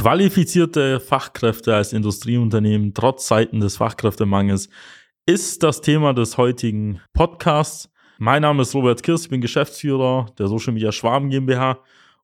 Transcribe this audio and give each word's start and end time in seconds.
Qualifizierte 0.00 0.98
Fachkräfte 0.98 1.74
als 1.74 1.92
Industrieunternehmen 1.92 2.94
trotz 2.94 3.26
Zeiten 3.26 3.60
des 3.60 3.76
Fachkräftemangels 3.76 4.70
ist 5.26 5.62
das 5.62 5.82
Thema 5.82 6.14
des 6.14 6.38
heutigen 6.38 7.02
Podcasts. 7.12 7.90
Mein 8.16 8.40
Name 8.40 8.62
ist 8.62 8.74
Robert 8.74 9.02
Kirst, 9.02 9.24
ich 9.24 9.30
bin 9.30 9.42
Geschäftsführer 9.42 10.24
der 10.38 10.48
Social 10.48 10.72
Media 10.72 10.90
Schwaben 10.90 11.28
GmbH 11.28 11.80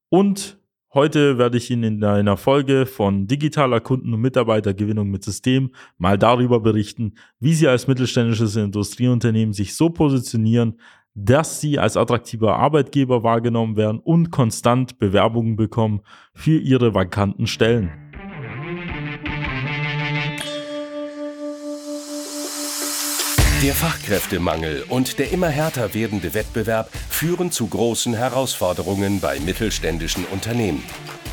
und 0.09 0.59
heute 0.95 1.37
werde 1.37 1.59
ich 1.59 1.71
Ihnen 1.71 1.99
in 1.99 2.05
einer 2.05 2.39
Folge 2.39 2.87
von 2.87 3.27
digitaler 3.27 3.81
Kunden- 3.81 4.15
und 4.15 4.23
Mitarbeitergewinnung 4.23 5.11
mit 5.11 5.23
System 5.23 5.71
mal 5.99 6.17
darüber 6.17 6.61
berichten, 6.61 7.13
wie 7.41 7.53
Sie 7.53 7.69
als 7.69 7.87
mittelständisches 7.87 8.57
Industrieunternehmen 8.57 9.53
sich 9.53 9.75
so 9.75 9.91
positionieren, 9.91 10.81
dass 11.17 11.61
sie 11.63 11.79
als 11.79 11.97
attraktiver 11.97 12.57
Arbeitgeber 12.57 13.23
wahrgenommen 13.23 13.77
werden 13.77 13.99
und 13.99 14.31
konstant 14.31 14.99
Bewerbungen 14.99 15.57
bekommen 15.57 16.03
für 16.35 16.59
ihre 16.59 16.95
vakanten 16.95 17.47
Stellen. 17.47 17.91
Der 23.63 23.73
Fachkräftemangel 23.73 24.85
und 24.91 25.19
der 25.19 25.33
immer 25.33 25.49
härter 25.49 25.95
werdende 25.95 26.35
Wettbewerb 26.35 26.91
führen 27.09 27.51
zu 27.51 27.67
großen 27.67 28.13
Herausforderungen 28.13 29.19
bei 29.21 29.41
mittelständischen 29.41 30.27
Unternehmen. 30.27 30.83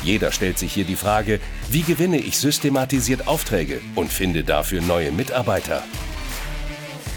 Jeder 0.02 0.32
stellt 0.32 0.58
sich 0.58 0.72
hier 0.72 0.86
die 0.86 0.96
Frage, 0.96 1.38
wie 1.70 1.82
gewinne 1.82 2.16
ich 2.16 2.38
systematisiert 2.38 3.28
Aufträge 3.28 3.82
und 3.94 4.10
finde 4.10 4.42
dafür 4.42 4.80
neue 4.80 5.12
Mitarbeiter? 5.12 5.82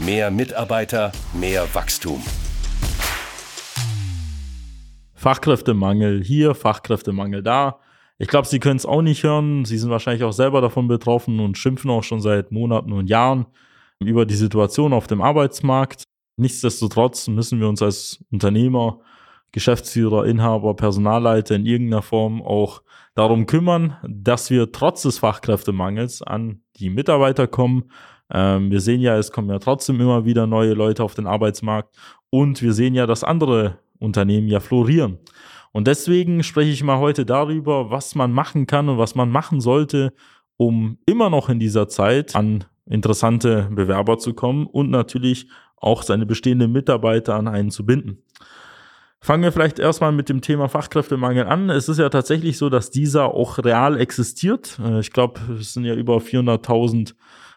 Mehr 0.00 0.30
Mitarbeiter, 0.30 1.12
mehr 1.32 1.66
Wachstum. 1.72 2.20
Fachkräftemangel 5.14 6.22
hier, 6.22 6.54
Fachkräftemangel 6.54 7.42
da. 7.42 7.78
Ich 8.18 8.28
glaube, 8.28 8.48
Sie 8.48 8.58
können 8.58 8.76
es 8.76 8.86
auch 8.86 9.02
nicht 9.02 9.22
hören. 9.22 9.64
Sie 9.64 9.78
sind 9.78 9.90
wahrscheinlich 9.90 10.24
auch 10.24 10.32
selber 10.32 10.60
davon 10.60 10.88
betroffen 10.88 11.40
und 11.40 11.56
schimpfen 11.56 11.90
auch 11.90 12.02
schon 12.02 12.20
seit 12.20 12.52
Monaten 12.52 12.92
und 12.92 13.08
Jahren 13.08 13.46
über 14.00 14.26
die 14.26 14.34
Situation 14.34 14.92
auf 14.92 15.06
dem 15.06 15.22
Arbeitsmarkt. 15.22 16.02
Nichtsdestotrotz 16.36 17.28
müssen 17.28 17.60
wir 17.60 17.68
uns 17.68 17.80
als 17.80 18.22
Unternehmer, 18.30 19.00
Geschäftsführer, 19.52 20.26
Inhaber, 20.26 20.74
Personalleiter 20.74 21.54
in 21.54 21.64
irgendeiner 21.64 22.02
Form 22.02 22.42
auch 22.42 22.82
darum 23.14 23.46
kümmern, 23.46 23.96
dass 24.02 24.50
wir 24.50 24.72
trotz 24.72 25.02
des 25.02 25.18
Fachkräftemangels 25.18 26.22
an 26.22 26.62
die 26.76 26.90
Mitarbeiter 26.90 27.46
kommen 27.46 27.84
ähm, 28.32 28.70
wir 28.70 28.80
sehen 28.80 29.00
ja, 29.00 29.16
es 29.16 29.32
kommen 29.32 29.50
ja 29.50 29.58
trotzdem 29.58 30.00
immer 30.00 30.24
wieder 30.24 30.46
neue 30.46 30.74
Leute 30.74 31.04
auf 31.04 31.14
den 31.14 31.26
Arbeitsmarkt 31.26 31.94
und 32.30 32.62
wir 32.62 32.72
sehen 32.72 32.94
ja, 32.94 33.06
dass 33.06 33.24
andere 33.24 33.78
Unternehmen 33.98 34.48
ja 34.48 34.60
florieren. 34.60 35.18
Und 35.72 35.88
deswegen 35.88 36.42
spreche 36.42 36.70
ich 36.70 36.84
mal 36.84 36.98
heute 36.98 37.26
darüber, 37.26 37.90
was 37.90 38.14
man 38.14 38.32
machen 38.32 38.66
kann 38.66 38.88
und 38.88 38.98
was 38.98 39.14
man 39.14 39.30
machen 39.30 39.60
sollte, 39.60 40.12
um 40.56 40.98
immer 41.06 41.30
noch 41.30 41.48
in 41.48 41.58
dieser 41.58 41.88
Zeit 41.88 42.36
an 42.36 42.64
interessante 42.86 43.68
Bewerber 43.72 44.18
zu 44.18 44.34
kommen 44.34 44.66
und 44.66 44.90
natürlich 44.90 45.48
auch 45.76 46.02
seine 46.02 46.26
bestehenden 46.26 46.72
Mitarbeiter 46.72 47.34
an 47.34 47.48
einen 47.48 47.70
zu 47.70 47.84
binden. 47.84 48.22
Fangen 49.20 49.42
wir 49.42 49.52
vielleicht 49.52 49.78
erstmal 49.78 50.12
mit 50.12 50.28
dem 50.28 50.42
Thema 50.42 50.68
Fachkräftemangel 50.68 51.46
an. 51.46 51.70
Es 51.70 51.88
ist 51.88 51.98
ja 51.98 52.10
tatsächlich 52.10 52.58
so, 52.58 52.68
dass 52.68 52.90
dieser 52.90 53.34
auch 53.34 53.58
real 53.58 53.98
existiert. 53.98 54.78
Äh, 54.84 55.00
ich 55.00 55.12
glaube, 55.12 55.40
es 55.58 55.72
sind 55.72 55.84
ja 55.86 55.94
über 55.94 56.18
400.000 56.18 57.14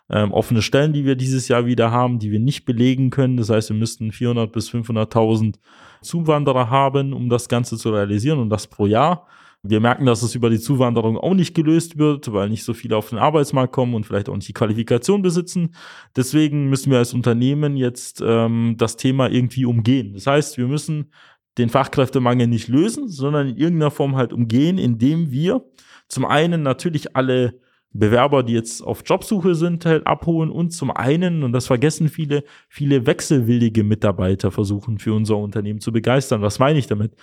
ähm, 0.10 0.32
offene 0.32 0.62
Stellen, 0.62 0.94
die 0.94 1.06
wir 1.06 1.16
dieses 1.16 1.48
Jahr 1.48 1.66
wieder 1.66 1.92
haben, 1.92 2.20
die 2.20 2.32
wir 2.32 2.40
nicht 2.40 2.66
belegen 2.66 3.10
können. 3.10 3.38
Das 3.38 3.50
heißt, 3.50 3.70
wir 3.70 3.76
müssten 3.76 4.12
400 4.12 4.52
bis 4.52 4.70
500.000 4.70 5.56
Zuwanderer 6.02 6.70
haben, 6.70 7.14
um 7.14 7.30
das 7.30 7.50
Ganze 7.50 7.78
zu 7.78 7.90
realisieren 7.92 8.40
und 8.40 8.50
das 8.50 8.68
pro 8.68 8.86
Jahr. 8.86 9.28
Wir 9.64 9.80
merken, 9.80 10.06
dass 10.06 10.22
es 10.22 10.36
über 10.36 10.50
die 10.50 10.60
Zuwanderung 10.60 11.18
auch 11.18 11.34
nicht 11.34 11.54
gelöst 11.54 11.98
wird, 11.98 12.32
weil 12.32 12.50
nicht 12.50 12.64
so 12.64 12.74
viele 12.74 12.96
auf 12.96 13.10
den 13.10 13.18
Arbeitsmarkt 13.18 13.74
kommen 13.74 13.96
und 13.96 14.06
vielleicht 14.06 14.30
auch 14.30 14.36
nicht 14.36 14.48
die 14.48 14.54
Qualifikation 14.54 15.22
besitzen. 15.22 15.76
Deswegen 16.16 16.70
müssen 16.70 16.92
wir 16.92 17.00
als 17.00 17.14
Unternehmen 17.14 17.76
jetzt 17.76 18.24
ähm, 18.26 18.76
das 18.78 18.96
Thema 18.96 19.30
irgendwie 19.30 19.66
umgehen. 19.66 20.14
Das 20.14 20.28
heißt, 20.28 20.58
wir 20.58 20.68
müssen 20.68 21.12
den 21.58 21.70
Fachkräftemangel 21.70 22.48
nicht 22.48 22.68
lösen, 22.68 23.10
sondern 23.10 23.50
in 23.50 23.58
irgendeiner 23.58 23.92
Form 23.92 24.16
halt 24.16 24.32
umgehen, 24.32 24.78
indem 24.78 25.32
wir 25.32 25.66
zum 26.08 26.24
einen 26.24 26.62
natürlich 26.62 27.16
alle 27.16 27.60
Bewerber, 28.00 28.44
die 28.44 28.54
jetzt 28.54 28.82
auf 28.82 29.04
Jobsuche 29.06 29.56
sind, 29.56 29.86
halt 29.86 30.06
abholen 30.06 30.50
und 30.50 30.72
zum 30.72 30.92
einen, 30.92 31.44
und 31.44 31.52
das 31.52 31.68
vergessen 31.68 32.10
viele, 32.10 32.44
viele 32.70 33.06
wechselwillige 33.06 33.84
Mitarbeiter 33.84 34.52
versuchen 34.52 35.00
für 35.00 35.14
unser 35.14 35.38
Unternehmen 35.38 35.80
zu 35.80 35.92
begeistern. 35.92 36.42
Was 36.42 36.60
meine 36.60 36.80
ich 36.80 36.88
damit? 36.88 37.14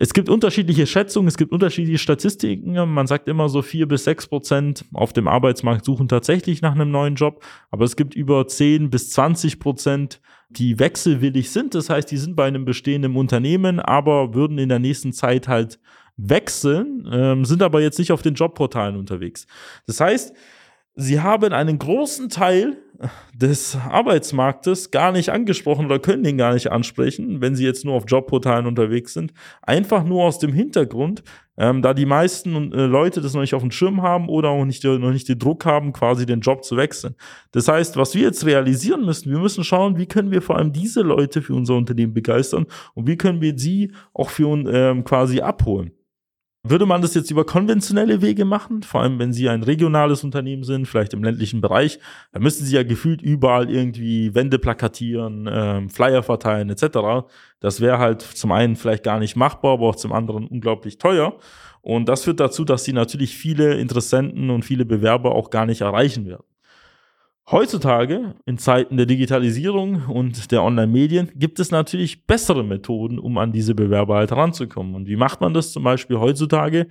Es 0.00 0.14
gibt 0.14 0.28
unterschiedliche 0.28 0.86
Schätzungen, 0.86 1.26
es 1.26 1.36
gibt 1.36 1.50
unterschiedliche 1.50 1.98
Statistiken. 1.98 2.72
Man 2.72 3.08
sagt 3.08 3.26
immer 3.26 3.48
so 3.48 3.62
vier 3.62 3.88
bis 3.88 4.04
sechs 4.04 4.28
Prozent 4.28 4.84
auf 4.94 5.12
dem 5.12 5.26
Arbeitsmarkt 5.26 5.84
suchen 5.84 6.06
tatsächlich 6.06 6.62
nach 6.62 6.76
einem 6.76 6.92
neuen 6.92 7.16
Job, 7.16 7.44
aber 7.72 7.84
es 7.84 7.96
gibt 7.96 8.14
über 8.14 8.46
zehn 8.46 8.90
bis 8.90 9.10
zwanzig 9.10 9.58
Prozent, 9.58 10.20
die 10.50 10.78
wechselwillig 10.78 11.50
sind. 11.50 11.74
Das 11.74 11.90
heißt, 11.90 12.08
die 12.12 12.16
sind 12.16 12.36
bei 12.36 12.46
einem 12.46 12.64
bestehenden 12.64 13.16
Unternehmen, 13.16 13.80
aber 13.80 14.34
würden 14.34 14.58
in 14.58 14.68
der 14.68 14.78
nächsten 14.78 15.12
Zeit 15.12 15.48
halt 15.48 15.80
wechseln, 16.18 17.08
ähm, 17.10 17.44
sind 17.44 17.62
aber 17.62 17.80
jetzt 17.80 17.98
nicht 17.98 18.12
auf 18.12 18.22
den 18.22 18.34
Jobportalen 18.34 18.96
unterwegs. 18.96 19.46
Das 19.86 20.00
heißt, 20.00 20.34
sie 20.94 21.20
haben 21.20 21.52
einen 21.52 21.78
großen 21.78 22.28
Teil 22.28 22.76
des 23.32 23.76
Arbeitsmarktes 23.76 24.90
gar 24.90 25.12
nicht 25.12 25.30
angesprochen 25.30 25.86
oder 25.86 26.00
können 26.00 26.24
den 26.24 26.36
gar 26.36 26.54
nicht 26.54 26.72
ansprechen, 26.72 27.40
wenn 27.40 27.54
sie 27.54 27.64
jetzt 27.64 27.84
nur 27.84 27.94
auf 27.94 28.04
Jobportalen 28.08 28.66
unterwegs 28.66 29.14
sind. 29.14 29.32
Einfach 29.62 30.02
nur 30.02 30.24
aus 30.24 30.40
dem 30.40 30.52
Hintergrund, 30.52 31.22
ähm, 31.56 31.80
da 31.80 31.94
die 31.94 32.06
meisten 32.06 32.72
äh, 32.72 32.86
Leute 32.86 33.20
das 33.20 33.34
noch 33.34 33.40
nicht 33.42 33.54
auf 33.54 33.62
dem 33.62 33.70
Schirm 33.70 34.02
haben 34.02 34.28
oder 34.28 34.48
auch 34.48 34.64
nicht, 34.64 34.82
noch 34.82 35.12
nicht 35.12 35.28
den 35.28 35.38
Druck 35.38 35.64
haben, 35.64 35.92
quasi 35.92 36.26
den 36.26 36.40
Job 36.40 36.64
zu 36.64 36.76
wechseln. 36.76 37.14
Das 37.52 37.68
heißt, 37.68 37.96
was 37.96 38.16
wir 38.16 38.22
jetzt 38.22 38.44
realisieren 38.44 39.04
müssen, 39.04 39.30
wir 39.30 39.38
müssen 39.38 39.62
schauen, 39.62 39.96
wie 39.96 40.06
können 40.06 40.32
wir 40.32 40.42
vor 40.42 40.56
allem 40.56 40.72
diese 40.72 41.02
Leute 41.02 41.42
für 41.42 41.54
unser 41.54 41.76
Unternehmen 41.76 42.14
begeistern 42.14 42.66
und 42.94 43.06
wie 43.06 43.16
können 43.16 43.40
wir 43.40 43.56
sie 43.56 43.92
auch 44.12 44.30
für 44.30 44.48
uns 44.48 44.68
ähm, 44.72 45.04
quasi 45.04 45.40
abholen. 45.40 45.92
Würde 46.70 46.86
man 46.86 47.00
das 47.00 47.14
jetzt 47.14 47.30
über 47.30 47.44
konventionelle 47.44 48.20
Wege 48.20 48.44
machen, 48.44 48.82
vor 48.82 49.00
allem 49.00 49.18
wenn 49.18 49.32
Sie 49.32 49.48
ein 49.48 49.62
regionales 49.62 50.24
Unternehmen 50.24 50.64
sind, 50.64 50.86
vielleicht 50.86 51.14
im 51.14 51.24
ländlichen 51.24 51.60
Bereich, 51.60 51.98
dann 52.32 52.42
müssen 52.42 52.64
Sie 52.66 52.74
ja 52.74 52.82
gefühlt 52.82 53.22
überall 53.22 53.70
irgendwie 53.70 54.34
Wände 54.34 54.58
plakatieren, 54.58 55.48
ähm, 55.50 55.88
Flyer 55.88 56.22
verteilen 56.22 56.68
etc. 56.68 57.28
Das 57.60 57.80
wäre 57.80 57.98
halt 57.98 58.22
zum 58.22 58.52
einen 58.52 58.76
vielleicht 58.76 59.04
gar 59.04 59.18
nicht 59.18 59.36
machbar, 59.36 59.74
aber 59.74 59.88
auch 59.88 59.96
zum 59.96 60.12
anderen 60.12 60.46
unglaublich 60.46 60.98
teuer. 60.98 61.38
Und 61.80 62.08
das 62.08 62.24
führt 62.24 62.40
dazu, 62.40 62.64
dass 62.64 62.84
Sie 62.84 62.92
natürlich 62.92 63.36
viele 63.36 63.74
Interessenten 63.78 64.50
und 64.50 64.64
viele 64.64 64.84
Bewerber 64.84 65.34
auch 65.34 65.50
gar 65.50 65.64
nicht 65.64 65.80
erreichen 65.80 66.26
werden. 66.26 66.44
Heutzutage, 67.50 68.34
in 68.44 68.58
Zeiten 68.58 68.98
der 68.98 69.06
Digitalisierung 69.06 70.04
und 70.06 70.52
der 70.52 70.62
Online-Medien, 70.62 71.30
gibt 71.34 71.60
es 71.60 71.70
natürlich 71.70 72.26
bessere 72.26 72.62
Methoden, 72.62 73.18
um 73.18 73.38
an 73.38 73.52
diese 73.52 73.74
Bewerber 73.74 74.16
halt 74.16 74.32
ranzukommen. 74.32 74.94
Und 74.94 75.08
wie 75.08 75.16
macht 75.16 75.40
man 75.40 75.54
das 75.54 75.72
zum 75.72 75.82
Beispiel 75.82 76.18
heutzutage 76.18 76.88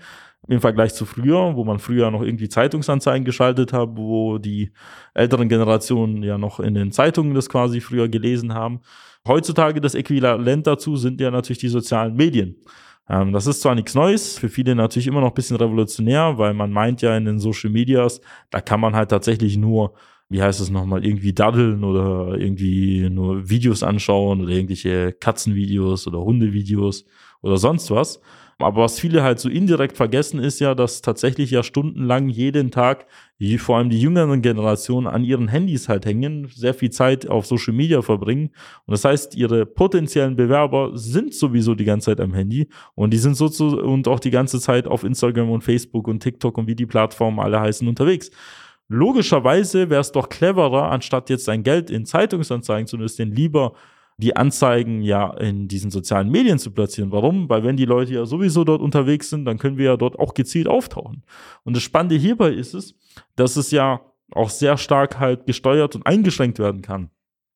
im 0.47 0.59
Vergleich 0.59 0.95
zu 0.95 1.05
früher, 1.05 1.55
wo 1.55 1.63
man 1.63 1.77
früher 1.77 2.09
noch 2.09 2.23
irgendwie 2.23 2.49
Zeitungsanzeigen 2.49 3.23
geschaltet 3.23 3.71
hat, 3.71 3.89
wo 3.97 4.39
die 4.39 4.71
älteren 5.13 5.47
Generationen 5.47 6.23
ja 6.23 6.39
noch 6.39 6.59
in 6.59 6.73
den 6.73 6.91
Zeitungen 6.91 7.35
das 7.35 7.49
quasi 7.49 7.79
früher 7.79 8.09
gelesen 8.09 8.55
haben. 8.55 8.79
Heutzutage 9.27 9.79
das 9.79 9.93
Äquivalent 9.93 10.65
dazu 10.65 10.95
sind 10.95 11.21
ja 11.21 11.29
natürlich 11.29 11.59
die 11.59 11.67
sozialen 11.67 12.15
Medien. 12.15 12.55
Ähm, 13.07 13.31
das 13.31 13.45
ist 13.45 13.61
zwar 13.61 13.75
nichts 13.75 13.93
Neues, 13.93 14.39
für 14.39 14.49
viele 14.49 14.73
natürlich 14.73 15.05
immer 15.05 15.21
noch 15.21 15.29
ein 15.29 15.35
bisschen 15.35 15.57
revolutionär, 15.57 16.39
weil 16.39 16.55
man 16.55 16.71
meint 16.71 17.03
ja 17.03 17.15
in 17.15 17.25
den 17.25 17.37
Social 17.37 17.69
Medias, 17.69 18.21
da 18.49 18.59
kann 18.59 18.79
man 18.79 18.95
halt 18.95 19.09
tatsächlich 19.09 19.55
nur, 19.55 19.93
wie 20.29 20.41
heißt 20.41 20.59
es 20.59 20.69
nochmal, 20.69 21.05
irgendwie 21.05 21.33
daddeln 21.33 21.83
oder 21.83 22.37
irgendwie 22.37 23.09
nur 23.09 23.49
Videos 23.49 23.83
anschauen 23.83 24.41
oder 24.41 24.51
irgendwelche 24.51 25.13
Katzenvideos 25.13 26.07
oder 26.07 26.19
Hundevideos 26.19 27.05
oder 27.41 27.57
sonst 27.57 27.91
was. 27.91 28.19
Aber 28.59 28.81
was 28.81 28.99
viele 28.99 29.21
halt 29.21 29.39
so 29.39 29.49
indirekt 29.49 29.95
vergessen, 29.95 30.39
ist 30.39 30.59
ja, 30.59 30.73
dass 30.73 31.03
tatsächlich 31.03 31.51
ja 31.51 31.61
stundenlang 31.61 32.27
jeden 32.27 32.71
Tag, 32.71 33.05
vor 33.59 33.77
allem 33.77 33.91
die 33.91 34.01
jüngeren 34.01 34.41
Generationen, 34.41 35.05
an 35.05 35.23
ihren 35.23 35.47
Handys 35.47 35.87
halt 35.87 36.07
hängen, 36.07 36.47
sehr 36.47 36.73
viel 36.73 36.89
Zeit 36.89 37.29
auf 37.29 37.45
Social 37.45 37.75
Media 37.75 38.01
verbringen. 38.01 38.49
Und 38.87 38.93
das 38.93 39.05
heißt, 39.05 39.35
ihre 39.35 39.67
potenziellen 39.67 40.35
Bewerber 40.35 40.89
sind 40.95 41.35
sowieso 41.35 41.75
die 41.75 41.85
ganze 41.85 42.05
Zeit 42.05 42.19
am 42.19 42.33
Handy 42.33 42.67
und 42.95 43.13
die 43.13 43.17
sind 43.17 43.35
so 43.37 43.47
zu, 43.47 43.79
und 43.79 44.07
auch 44.07 44.19
die 44.19 44.31
ganze 44.31 44.59
Zeit 44.59 44.87
auf 44.87 45.03
Instagram 45.03 45.51
und 45.51 45.63
Facebook 45.63 46.07
und 46.07 46.23
TikTok 46.23 46.57
und 46.57 46.65
wie 46.67 46.75
die 46.75 46.87
Plattformen 46.87 47.39
alle 47.39 47.59
heißen 47.59 47.87
unterwegs. 47.87 48.31
Logischerweise 48.89 49.89
wäre 49.89 50.01
es 50.01 50.11
doch 50.11 50.29
cleverer, 50.29 50.91
anstatt 50.91 51.29
jetzt 51.29 51.45
sein 51.45 51.63
Geld 51.63 51.89
in 51.89 52.05
Zeitungsanzeigen 52.05 52.87
zu 52.87 52.95
investieren, 52.95 53.31
lieber 53.31 53.73
die 54.17 54.35
Anzeigen 54.35 55.01
ja 55.01 55.31
in 55.37 55.67
diesen 55.67 55.91
sozialen 55.91 56.29
Medien 56.29 56.57
zu 56.57 56.71
platzieren. 56.71 57.11
Warum? 57.11 57.49
Weil 57.49 57.63
wenn 57.63 57.77
die 57.77 57.85
Leute 57.85 58.13
ja 58.13 58.25
sowieso 58.25 58.63
dort 58.63 58.81
unterwegs 58.81 59.29
sind, 59.29 59.45
dann 59.45 59.59
können 59.59 59.77
wir 59.77 59.85
ja 59.85 59.97
dort 59.97 60.17
auch 60.17 60.33
gezielt 60.33 60.67
auftauchen. 60.67 61.23
Und 61.63 61.75
das 61.75 61.83
Spannende 61.83 62.15
hierbei 62.15 62.49
ist 62.49 62.73
es, 62.73 62.95
dass 63.35 63.57
es 63.57 63.69
ja 63.71 64.01
auch 64.31 64.49
sehr 64.49 64.77
stark 64.77 65.19
halt 65.19 65.45
gesteuert 65.45 65.95
und 65.95 66.05
eingeschränkt 66.05 66.57
werden 66.57 66.81
kann. 66.81 67.11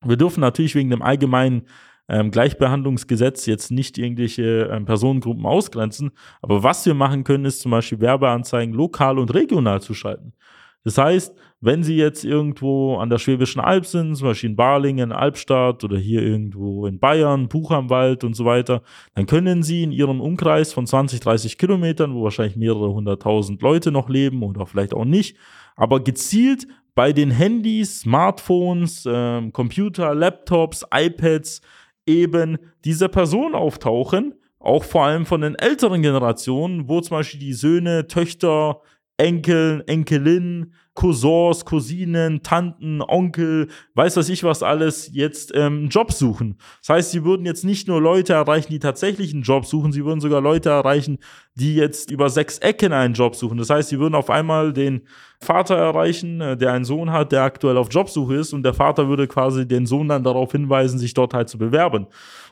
Wir 0.05 0.17
dürfen 0.17 0.41
natürlich 0.41 0.75
wegen 0.75 0.89
dem 0.89 1.01
allgemeinen 1.01 1.63
ähm, 2.07 2.29
Gleichbehandlungsgesetz 2.29 3.45
jetzt 3.45 3.71
nicht 3.71 3.97
irgendwelche 3.97 4.69
ähm, 4.71 4.85
Personengruppen 4.85 5.45
ausgrenzen, 5.45 6.11
aber 6.41 6.61
was 6.63 6.85
wir 6.85 6.93
machen 6.93 7.23
können, 7.23 7.45
ist 7.45 7.61
zum 7.61 7.71
Beispiel 7.71 7.99
Werbeanzeigen 7.99 8.73
lokal 8.73 9.17
und 9.17 9.33
regional 9.33 9.81
zu 9.81 9.93
schalten. 9.93 10.33
Das 10.83 10.97
heißt, 10.97 11.35
wenn 11.59 11.83
Sie 11.83 11.95
jetzt 11.95 12.25
irgendwo 12.25 12.97
an 12.97 13.09
der 13.09 13.19
Schwäbischen 13.19 13.61
Alb 13.61 13.85
sind, 13.85 14.15
zum 14.15 14.27
Beispiel 14.29 14.49
in 14.49 14.55
Balingen, 14.55 15.11
Albstadt 15.11 15.83
oder 15.83 15.97
hier 15.97 16.23
irgendwo 16.23 16.87
in 16.87 16.99
Bayern, 16.99 17.47
Buch 17.47 17.69
am 17.69 17.91
Wald 17.91 18.23
und 18.23 18.35
so 18.35 18.45
weiter, 18.45 18.81
dann 19.13 19.27
können 19.27 19.61
Sie 19.61 19.83
in 19.83 19.91
Ihrem 19.91 20.21
Umkreis 20.21 20.73
von 20.73 20.87
20, 20.87 21.19
30 21.19 21.59
Kilometern, 21.59 22.15
wo 22.15 22.23
wahrscheinlich 22.23 22.55
mehrere 22.55 22.91
hunderttausend 22.91 23.61
Leute 23.61 23.91
noch 23.91 24.09
leben 24.09 24.41
oder 24.41 24.65
vielleicht 24.65 24.95
auch 24.95 25.05
nicht, 25.05 25.37
aber 25.75 26.03
gezielt 26.03 26.67
bei 26.95 27.13
den 27.13 27.31
Handys, 27.31 28.01
Smartphones, 28.01 29.07
ähm, 29.07 29.53
Computer, 29.53 30.13
Laptops, 30.15 30.85
iPads 30.93 31.61
eben 32.05 32.57
diese 32.83 33.07
Person 33.07 33.53
auftauchen, 33.53 34.33
auch 34.59 34.83
vor 34.83 35.05
allem 35.05 35.25
von 35.25 35.41
den 35.41 35.55
älteren 35.55 36.01
Generationen, 36.01 36.89
wo 36.89 37.01
zum 37.01 37.17
Beispiel 37.17 37.39
die 37.39 37.53
Söhne, 37.53 38.07
Töchter, 38.07 38.81
Enkeln, 39.17 39.87
Enkelinnen, 39.87 40.73
Cousins, 40.93 41.63
Cousinen, 41.63 42.43
Tanten, 42.43 43.01
Onkel, 43.01 43.67
weiß 43.93 44.17
was 44.17 44.29
ich 44.29 44.43
was 44.43 44.61
alles, 44.61 45.09
jetzt 45.13 45.53
ähm, 45.55 45.77
einen 45.77 45.89
Job 45.89 46.11
suchen. 46.11 46.57
Das 46.81 46.89
heißt, 46.89 47.11
sie 47.11 47.23
würden 47.23 47.45
jetzt 47.45 47.63
nicht 47.63 47.87
nur 47.87 48.01
Leute 48.01 48.33
erreichen, 48.33 48.71
die 48.71 48.79
tatsächlich 48.79 49.33
einen 49.33 49.43
Job 49.43 49.65
suchen, 49.65 49.93
sie 49.93 50.03
würden 50.03 50.19
sogar 50.19 50.41
Leute 50.41 50.69
erreichen, 50.69 51.19
die 51.55 51.75
jetzt 51.75 52.11
über 52.11 52.29
sechs 52.29 52.57
Ecken 52.57 52.91
einen 52.91 53.13
Job 53.13 53.35
suchen. 53.35 53.57
Das 53.57 53.69
heißt, 53.69 53.89
sie 53.89 53.99
würden 53.99 54.15
auf 54.15 54.29
einmal 54.29 54.73
den 54.73 55.03
Vater 55.39 55.75
erreichen, 55.75 56.41
äh, 56.41 56.57
der 56.57 56.73
einen 56.73 56.85
Sohn 56.85 57.11
hat, 57.11 57.31
der 57.31 57.43
aktuell 57.43 57.77
auf 57.77 57.87
Jobsuche 57.89 58.35
ist 58.35 58.53
und 58.53 58.63
der 58.63 58.73
Vater 58.73 59.07
würde 59.07 59.27
quasi 59.27 59.67
den 59.67 59.85
Sohn 59.85 60.09
dann 60.09 60.23
darauf 60.23 60.51
hinweisen, 60.51 60.99
sich 60.99 61.13
dort 61.13 61.33
halt 61.33 61.47
zu 61.47 61.57
bewerben. 61.57 62.07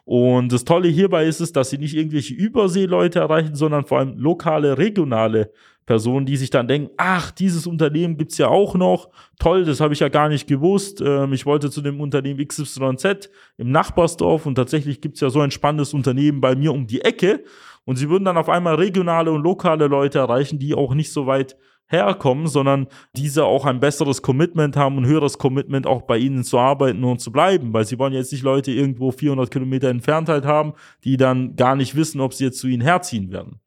Und 0.05 0.51
das 0.51 0.63
Tolle 0.63 0.87
hierbei 0.87 1.25
ist 1.25 1.39
es, 1.39 1.51
dass 1.51 1.69
sie 1.69 1.77
nicht 1.77 1.95
irgendwelche 1.95 2.33
Überseeleute 2.33 3.19
erreichen, 3.19 3.55
sondern 3.55 3.85
vor 3.85 3.99
allem 3.99 4.17
lokale, 4.17 4.77
regionale 4.77 5.51
Personen, 5.89 6.27
die 6.27 6.37
sich 6.37 6.51
dann 6.51 6.67
denken, 6.67 6.91
ach, 6.97 7.31
dieses 7.31 7.65
Unternehmen 7.65 8.15
gibt's 8.15 8.37
ja 8.37 8.47
auch 8.47 8.75
noch, 8.75 9.09
toll, 9.39 9.65
das 9.65 9.79
habe 9.79 9.91
ich 9.91 9.99
ja 10.01 10.09
gar 10.09 10.29
nicht 10.29 10.45
gewusst. 10.45 11.01
Ähm, 11.01 11.33
ich 11.33 11.47
wollte 11.47 11.71
zu 11.71 11.81
dem 11.81 11.99
Unternehmen 11.99 12.47
XYZ 12.47 13.31
im 13.57 13.71
Nachbarsdorf 13.71 14.45
und 14.45 14.53
tatsächlich 14.53 15.01
gibt's 15.01 15.19
ja 15.19 15.31
so 15.31 15.41
ein 15.41 15.49
spannendes 15.49 15.95
Unternehmen 15.95 16.41
bei 16.41 16.53
mir 16.53 16.73
um 16.73 16.85
die 16.85 17.01
Ecke. 17.01 17.43
Und 17.85 17.95
sie 17.95 18.07
würden 18.07 18.23
dann 18.23 18.37
auf 18.37 18.49
einmal 18.49 18.75
regionale 18.75 19.31
und 19.31 19.41
lokale 19.41 19.87
Leute 19.87 20.19
erreichen, 20.19 20.59
die 20.59 20.75
auch 20.75 20.93
nicht 20.93 21.11
so 21.11 21.25
weit 21.25 21.57
herkommen, 21.87 22.45
sondern 22.45 22.85
diese 23.15 23.45
auch 23.45 23.65
ein 23.65 23.79
besseres 23.79 24.21
Commitment 24.21 24.77
haben 24.77 24.95
und 24.95 25.07
höheres 25.07 25.39
Commitment 25.39 25.87
auch 25.87 26.03
bei 26.03 26.19
ihnen 26.19 26.43
zu 26.43 26.59
arbeiten 26.59 27.03
und 27.03 27.19
zu 27.19 27.31
bleiben, 27.31 27.73
weil 27.73 27.85
sie 27.85 27.97
wollen 27.97 28.13
jetzt 28.13 28.31
nicht 28.31 28.43
Leute 28.43 28.71
irgendwo 28.71 29.09
400 29.09 29.49
Kilometer 29.49 29.89
Entferntheit 29.89 30.45
haben, 30.45 30.73
die 31.03 31.17
dann 31.17 31.55
gar 31.55 31.75
nicht 31.75 31.95
wissen, 31.95 32.21
ob 32.21 32.35
sie 32.35 32.43
jetzt 32.43 32.59
zu 32.59 32.67
ihnen 32.67 32.83
herziehen 32.83 33.31
werden. 33.31 33.59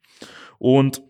Und 0.60 1.02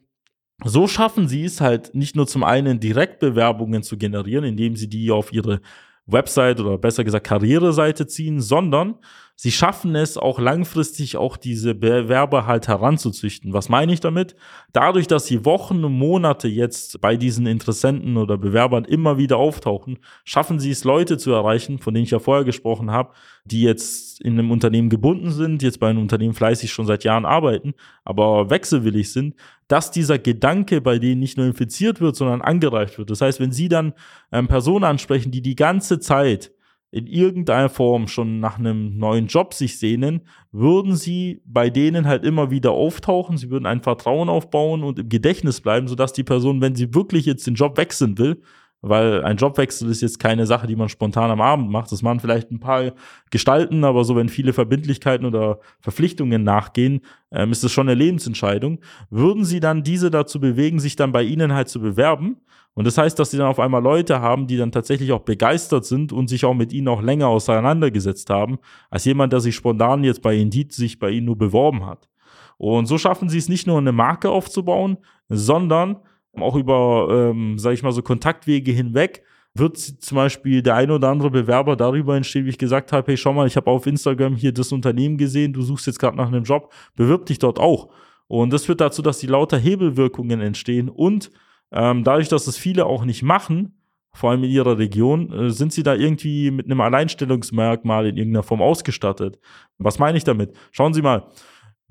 so 0.65 0.87
schaffen 0.87 1.29
sie 1.29 1.45
es 1.45 1.61
halt 1.61 1.95
nicht 1.95 2.17
nur 2.17 2.27
zum 2.27 2.45
einen 2.45 2.81
Direktbewerbungen 2.81 3.83
zu 3.83 3.97
generieren, 3.97 4.45
indem 4.45 4.77
sie 4.77 4.89
die 4.89 5.11
auf 5.11 5.33
ihre 5.33 5.61
Website 6.07 6.61
oder 6.61 6.79
besser 6.79 7.05
gesagt 7.05 7.27
Karriereseite 7.27 8.07
ziehen, 8.07 8.41
sondern 8.41 8.97
sie 9.37 9.53
schaffen 9.53 9.95
es 9.95 10.19
auch 10.19 10.41
langfristig 10.41 11.17
auch 11.17 11.37
diese 11.37 11.75
Bewerber 11.75 12.47
halt 12.47 12.67
heranzuzüchten. 12.67 13.53
Was 13.53 13.69
meine 13.69 13.93
ich 13.93 14.01
damit? 14.01 14.35
Dadurch, 14.73 15.07
dass 15.07 15.27
sie 15.27 15.45
Wochen 15.45 15.85
und 15.85 15.93
Monate 15.93 16.49
jetzt 16.49 17.01
bei 17.01 17.17
diesen 17.17 17.47
Interessenten 17.47 18.17
oder 18.17 18.37
Bewerbern 18.37 18.85
immer 18.85 19.17
wieder 19.17 19.37
auftauchen, 19.37 19.99
schaffen 20.25 20.59
sie 20.59 20.73
es 20.73 20.85
Leute 20.85 21.19
zu 21.19 21.33
erreichen, 21.33 21.79
von 21.79 21.95
denen 21.95 22.05
ich 22.05 22.11
ja 22.11 22.19
vorher 22.19 22.45
gesprochen 22.45 22.91
habe, 22.91 23.13
die 23.45 23.63
jetzt 23.63 24.21
in 24.21 24.35
einem 24.35 24.51
Unternehmen 24.51 24.89
gebunden 24.89 25.31
sind, 25.33 25.63
jetzt 25.63 25.81
bei 25.81 25.89
einem 25.89 26.01
Unternehmen 26.01 26.35
fleißig 26.35 26.73
schon 26.73 26.87
seit 26.87 27.03
Jahren 27.05 27.25
arbeiten, 27.25 27.75
aber 28.05 28.51
wechselwillig 28.51 29.13
sind, 29.13 29.35
dass 29.67 29.91
dieser 29.91 30.19
Gedanke 30.19 30.81
bei 30.81 30.99
denen 30.99 31.21
nicht 31.21 31.37
nur 31.37 31.47
infiziert 31.47 32.01
wird, 32.01 32.15
sondern 32.15 32.41
angereift 32.41 32.99
wird. 32.99 33.11
Das 33.11 33.21
heißt, 33.21 33.41
wenn 33.41 33.53
sie 33.53 33.69
dann 33.69 33.95
ähm, 34.31 34.47
Personen 34.47 34.85
ansprechen, 34.85 35.33
die 35.33 35.43
die 35.43 35.57
ganze 35.57 35.99
Zeit 35.99 36.53
in 36.93 37.07
irgendeiner 37.07 37.71
Form 37.71 38.07
schon 38.07 38.39
nach 38.39 38.59
einem 38.59 38.99
neuen 38.99 39.27
Job 39.27 39.55
sich 39.55 39.79
sehnen, 39.79 40.21
würden 40.53 40.95
sie 40.95 41.41
bei 41.47 41.71
denen 41.71 42.07
halt 42.07 42.23
immer 42.23 42.51
wieder 42.51 42.73
auftauchen, 42.73 43.39
sie 43.39 43.51
würden 43.51 43.65
ein 43.65 43.83
Vertrauen 43.83 44.29
aufbauen 44.29 44.85
und 44.85 44.99
im 44.99 45.09
Gedächtnis 45.09 45.63
bleiben, 45.63 45.89
sodass 45.89 46.13
die 46.13 46.23
Person, 46.23 46.61
wenn 46.61 46.75
sie 46.75 46.95
wirklich 46.95 47.25
jetzt 47.25 47.47
den 47.47 47.55
Job 47.55 47.79
wechseln 47.79 48.19
will, 48.19 48.43
weil 48.83 49.23
ein 49.25 49.37
Jobwechsel 49.37 49.89
ist 49.89 50.03
jetzt 50.03 50.19
keine 50.19 50.45
Sache, 50.45 50.67
die 50.67 50.77
man 50.77 50.89
spontan 50.89 51.31
am 51.31 51.41
Abend 51.41 51.71
macht. 51.71 51.93
Das 51.93 52.03
machen 52.03 52.19
vielleicht 52.21 52.51
ein 52.51 52.59
paar 52.59 52.93
Gestalten, 53.31 53.85
aber 53.85 54.05
so 54.05 54.17
wenn 54.17 54.29
viele 54.29 54.53
Verbindlichkeiten 54.53 55.25
oder 55.25 55.61
Verpflichtungen 55.81 56.43
nachgehen, 56.43 57.01
ähm, 57.31 57.53
ist 57.53 57.63
es 57.63 57.73
schon 57.73 57.89
eine 57.89 57.95
Lebensentscheidung. 57.95 58.81
Würden 59.09 59.45
sie 59.45 59.61
dann 59.61 59.85
diese 59.85 60.11
dazu 60.11 60.41
bewegen, 60.41 60.81
sich 60.81 60.97
dann 60.97 61.13
bei 61.13 61.23
ihnen 61.23 61.55
halt 61.55 61.69
zu 61.69 61.81
bewerben? 61.81 62.39
Und 62.75 62.87
das 62.87 62.99
heißt, 62.99 63.19
dass 63.19 63.31
sie 63.31 63.37
dann 63.37 63.49
auf 63.49 63.61
einmal 63.61 63.83
Leute 63.83 64.21
haben, 64.21 64.47
die 64.47 64.57
dann 64.57 64.73
tatsächlich 64.73 65.13
auch 65.13 65.21
begeistert 65.21 65.85
sind 65.85 66.13
und 66.13 66.29
sich 66.29 66.45
auch 66.45 66.55
mit 66.55 66.73
ihnen 66.73 66.89
auch 66.89 67.03
länger 67.03 67.29
auseinandergesetzt 67.29 68.31
haben, 68.31 68.59
als 68.91 69.05
jemand, 69.05 69.33
der 69.33 69.41
sich 69.41 69.55
spontan 69.55 70.05
jetzt 70.05 70.23
bei 70.23 70.35
Indeed 70.35 70.73
sich 70.73 70.99
bei 70.99 71.11
ihnen 71.11 71.27
nur 71.27 71.37
beworben 71.37 71.87
hat. 71.87 72.09
Und 72.57 72.87
so 72.87 72.97
schaffen 72.97 73.29
sie 73.29 73.39
es 73.39 73.49
nicht 73.49 73.67
nur 73.67 73.79
eine 73.79 73.93
Marke 73.93 74.31
aufzubauen, 74.31 74.97
sondern 75.29 75.99
auch 76.37 76.57
über, 76.57 77.09
ähm, 77.11 77.59
sage 77.59 77.75
ich 77.75 77.83
mal, 77.83 77.93
so 77.93 78.03
Kontaktwege 78.03 78.73
hinweg 78.73 79.23
wird 79.55 79.77
zum 79.77 80.17
Beispiel 80.17 80.63
der 80.63 80.77
ein 80.77 80.91
oder 80.91 81.11
andere 81.11 81.31
Bewerber 81.31 81.77
darüber 81.77 82.17
entstehen, 82.17 82.47
wie 82.47 82.51
ich 82.51 82.59
gesagt 82.59 82.91
habe, 82.93 83.07
hey, 83.09 83.17
schau 83.17 83.35
mal, 83.35 83.47
ich 83.47 83.57
habe 83.57 83.71
auf 83.71 83.87
Instagram 83.87 84.35
hier 84.35 84.53
das 84.53 84.73
Unternehmen 84.73 85.19
gesehen, 85.19 85.53
du 85.53 85.61
suchst 85.61 85.87
jetzt 85.87 85.99
gerade 85.99 86.17
nach 86.17 86.29
einem 86.29 86.45
Job, 86.45 86.73
bewirb 86.97 87.27
dich 87.27 87.39
dort 87.39 87.59
auch. 87.59 87.91
Und 88.29 88.51
das 88.51 88.65
führt 88.65 88.81
dazu, 88.81 89.03
dass 89.03 89.19
die 89.19 89.27
lauter 89.27 89.59
Hebelwirkungen 89.59 90.41
entstehen 90.41 90.89
und 90.89 91.31
ähm, 91.71 92.05
dadurch, 92.05 92.29
dass 92.29 92.47
es 92.47 92.57
viele 92.57 92.87
auch 92.87 93.05
nicht 93.05 93.23
machen, 93.23 93.75
vor 94.15 94.31
allem 94.31 94.45
in 94.45 94.51
ihrer 94.51 94.79
Region, 94.79 95.33
äh, 95.33 95.51
sind 95.51 95.73
sie 95.73 95.83
da 95.83 95.95
irgendwie 95.95 96.51
mit 96.51 96.67
einem 96.67 96.81
Alleinstellungsmerkmal 96.81 98.07
in 98.07 98.17
irgendeiner 98.17 98.43
Form 98.43 98.61
ausgestattet. 98.61 99.39
Was 99.79 99.99
meine 99.99 100.19
ich 100.19 100.25
damit? 100.25 100.55
Schauen 100.71 100.93
Sie 100.93 101.03
mal, 101.03 101.29